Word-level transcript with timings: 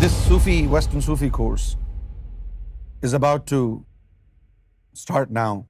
This 0.00 0.16
Sufi, 0.26 0.52
Western 0.68 1.02
Sufi 1.02 1.28
course 1.28 1.76
is 3.02 3.14
about 3.14 3.48
to 3.48 3.84
start 4.92 5.28
now. 5.28 5.66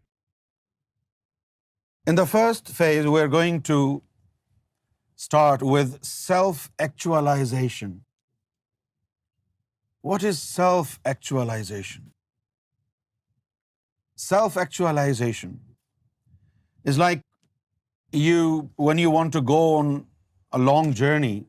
In 2.06 2.14
the 2.14 2.26
first 2.26 2.68
phase, 2.68 3.06
we're 3.06 3.28
going 3.28 3.62
to 3.70 4.02
start 5.16 5.62
with 5.62 6.04
self-actualization. 6.04 8.04
What 10.02 10.22
is 10.22 10.38
self-actualization? 10.42 12.12
Self-actualization 14.14 15.60
is 16.84 16.98
like 17.06 17.22
when 18.76 18.98
you 18.98 19.10
want 19.18 19.32
to 19.32 19.40
go 19.40 19.74
on 19.76 20.06
a 20.52 20.58
long 20.58 20.92
journey 20.92 21.46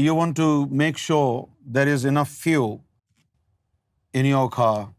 you 0.00 0.14
want 0.14 0.36
to 0.36 0.66
make 0.68 0.96
sure 0.96 1.48
there 1.78 1.86
is 1.86 2.04
enough 2.04 2.28
fuel 2.28 2.82
in 4.20 4.26
your 4.26 4.48
car 4.48 4.94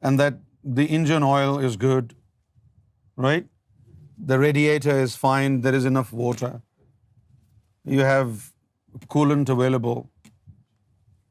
and 0.00 0.20
that 0.20 0.38
the 0.78 0.86
engine 0.86 1.22
oil 1.22 1.58
is 1.58 1.76
good, 1.76 2.14
right? 3.16 3.46
The 4.18 4.38
radiator 4.38 4.98
is 4.98 5.14
fine, 5.14 5.60
there 5.60 5.74
is 5.74 5.84
enough 5.84 6.12
water. 6.12 6.62
You 7.84 8.00
have 8.00 8.52
coolant 9.08 9.48
available 9.48 10.10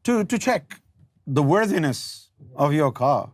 to 0.03 0.37
check 0.37 0.81
the 1.25 1.41
worthiness 1.41 2.29
of 2.55 2.73
your 2.73 2.91
car, 2.91 3.31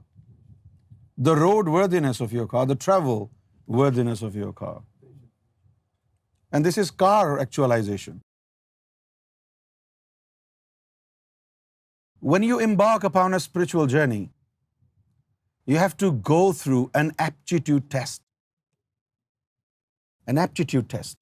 the 1.18 1.36
roadworthiness 1.36 2.22
of 2.22 2.32
your 2.32 2.48
car, 2.48 2.66
the 2.66 2.76
travel 2.76 3.30
worthiness 3.68 4.22
of 4.22 4.36
your 4.36 4.54
car. 4.54 4.84
And 6.54 6.66
this 6.66 6.78
is 6.78 6.90
car 6.92 7.40
actualization. 7.40 8.20
When 12.30 12.44
you 12.48 12.58
embark 12.64 13.06
upon 13.08 13.34
a 13.34 13.40
spiritual 13.44 13.88
journey, 13.88 14.30
you 15.66 15.78
have 15.84 15.96
to 16.02 16.12
go 16.30 16.52
through 16.60 16.82
an 17.02 17.08
aptitude 17.28 17.90
test. 17.96 18.22
An 20.34 20.38
aptitude 20.38 20.88
test 20.90 21.18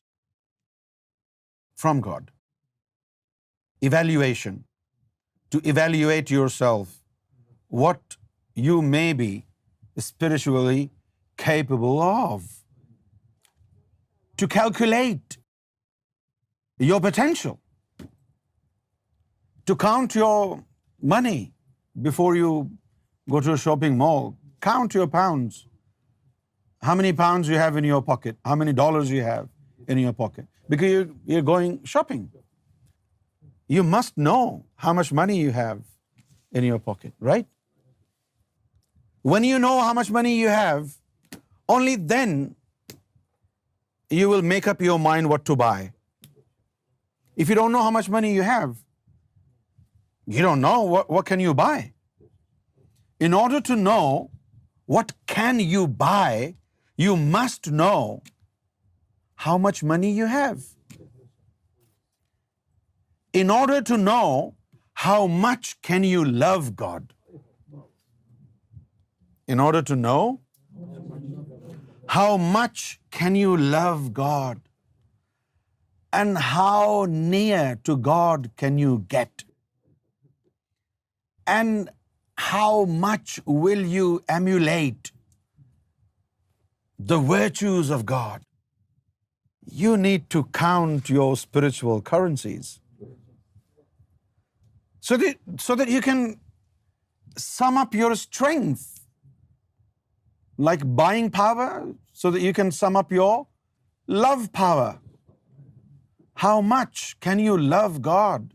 from 1.75 2.01
God. 2.07 2.33
Evaluation. 3.81 4.65
To 5.51 5.61
evaluate 5.73 6.29
yourself, 6.29 6.89
what 7.83 8.17
you 8.53 8.81
may 8.81 9.13
be 9.21 9.29
spiritually 10.07 10.89
capable 11.45 12.01
of. 12.07 12.43
To 14.37 14.47
calculate 14.59 15.39
your 16.77 17.01
potential. 17.01 17.59
To 19.65 19.77
count 19.87 20.21
your 20.23 20.57
money 21.01 21.53
before 22.01 22.35
you 22.35 22.69
go 23.29 23.39
to 23.39 23.53
a 23.53 23.57
shopping 23.57 23.97
mall. 23.97 24.37
Count 24.61 24.93
your 24.93 25.07
pounds. 25.07 25.67
How 26.81 26.95
many 26.95 27.13
pounds 27.13 27.47
you 27.47 27.57
have 27.57 27.77
in 27.77 27.83
your 27.83 28.01
pocket? 28.01 28.37
How 28.45 28.55
many 28.55 28.73
dollars 28.73 29.09
you 29.09 29.23
have 29.23 29.49
in 29.87 29.97
your 29.97 30.13
pocket? 30.13 30.47
Because 30.67 31.07
you're 31.25 31.41
going 31.41 31.83
shopping. 31.83 32.29
You 33.67 33.83
must 33.83 34.17
know 34.17 34.65
how 34.75 34.93
much 34.93 35.11
money 35.13 35.37
you 35.37 35.51
have 35.51 35.81
in 36.51 36.63
your 36.63 36.79
pocket, 36.79 37.13
right? 37.19 37.45
When 39.21 39.43
you 39.43 39.59
know 39.59 39.81
how 39.81 39.93
much 39.93 40.09
money 40.09 40.35
you 40.35 40.49
have, 40.49 40.89
only 41.67 41.95
then 41.95 42.55
you 44.09 44.27
will 44.27 44.41
make 44.41 44.67
up 44.67 44.81
your 44.81 44.97
mind 44.97 45.29
what 45.29 45.45
to 45.45 45.55
buy. 45.55 45.93
If 47.35 47.47
you 47.49 47.55
don't 47.55 47.71
know 47.71 47.83
how 47.83 47.91
much 47.91 48.09
money 48.09 48.33
you 48.33 48.41
have, 48.41 48.77
you 50.33 50.41
don't 50.45 50.61
know 50.63 51.03
what 51.17 51.25
can 51.29 51.41
you 51.43 51.53
buy? 51.59 51.75
In 53.27 53.35
order 53.43 53.61
to 53.69 53.77
know 53.85 54.01
what 54.95 55.13
can 55.35 55.61
you 55.71 55.85
buy, 56.01 56.33
you 57.03 57.15
must 57.35 57.69
know 57.79 57.99
how 59.45 59.55
much 59.63 59.81
money 59.91 60.11
you 60.17 60.27
have. 60.33 60.67
In 63.41 63.53
order 63.55 63.79
to 63.91 63.97
know 64.03 64.23
how 65.07 65.19
much 65.47 65.73
can 65.89 66.05
you 66.11 66.21
love 66.45 66.69
God. 66.83 67.13
In 69.55 69.65
order 69.65 69.81
to 69.93 69.99
know 70.03 70.21
how 72.19 72.31
much 72.59 72.85
can 73.19 73.41
you 73.41 73.57
love 73.73 74.05
God 74.21 74.61
and 76.21 76.43
how 76.51 76.83
near 77.17 77.65
to 77.89 77.99
God 78.11 78.49
can 78.65 78.81
you 78.85 78.93
get. 79.17 79.35
And 81.53 81.89
how 82.49 82.73
much 83.05 83.37
will 83.63 83.81
you 83.93 84.09
emulate 84.39 85.13
the 87.13 87.19
virtues 87.31 87.95
of 87.97 88.05
God? 88.11 88.45
You 89.79 89.95
need 90.03 90.29
to 90.35 90.41
count 90.59 91.11
your 91.15 91.31
spiritual 91.45 91.99
currencies 92.11 92.69
so 95.09 95.75
that 95.81 95.91
you 95.95 96.05
can 96.07 96.23
sum 97.49 97.77
up 97.81 97.97
your 97.99 98.13
strength, 98.21 98.87
like 100.69 100.87
buying 101.03 101.29
power, 101.41 101.69
so 102.21 102.31
that 102.35 102.47
you 102.47 102.55
can 102.61 102.73
sum 102.79 102.99
up 103.03 103.13
your 103.17 103.33
love 104.27 104.49
power. 104.63 104.89
How 106.47 106.57
much 106.73 107.07
can 107.27 107.45
you 107.45 107.61
love 107.75 108.01
God? 108.03 108.49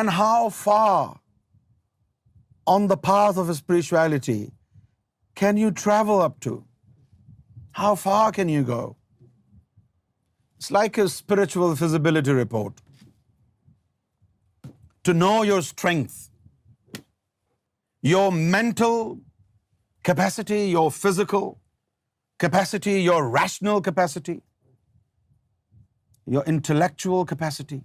And 0.00 0.12
how 0.22 0.36
far 0.64 1.00
on 2.74 2.86
the 2.90 2.98
path 3.10 3.40
of 3.42 3.52
spirituality 3.58 4.38
can 5.40 5.58
you 5.60 5.68
travel 5.82 6.22
up 6.24 6.40
to? 6.46 6.52
How 7.78 7.90
far 8.02 8.24
can 8.38 8.50
you 8.54 8.62
go? 8.70 8.80
It's 10.58 10.70
like 10.76 10.98
a 11.04 11.06
spiritual 11.16 11.76
feasibility 11.82 12.34
report. 12.38 12.82
To 15.08 15.14
know 15.22 15.34
your 15.50 15.60
strength, 15.68 16.18
your 18.08 18.26
mental 18.36 18.96
capacity, 20.10 20.60
your 20.74 20.84
physical 20.98 21.48
capacity, 22.46 22.96
your 23.06 23.18
rational 23.38 23.82
capacity, 23.90 24.36
your 26.36 26.44
intellectual 26.56 27.26
capacity, 27.34 27.82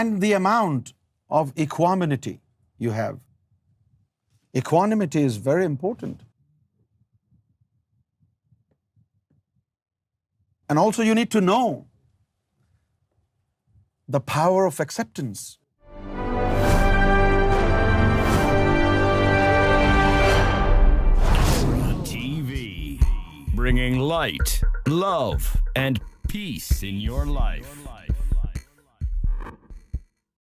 and 0.00 0.20
the 0.22 0.34
amount 0.44 0.98
of 1.42 1.56
equanimity 1.68 2.34
you 2.78 2.90
have. 2.90 3.18
Equanimity 4.54 5.22
is 5.22 5.36
very 5.36 5.64
important. 5.64 6.22
And 10.68 10.78
also 10.78 11.02
you 11.02 11.14
need 11.14 11.30
to 11.30 11.40
know 11.40 11.86
the 14.08 14.20
power 14.20 14.66
of 14.66 14.80
acceptance. 14.80 15.58
TV, 22.04 23.00
bringing 23.54 23.98
light, 23.98 24.62
love, 24.88 25.56
and 25.76 26.00
peace 26.26 26.82
in 26.82 26.96
your 27.00 27.26
life. 27.26 27.86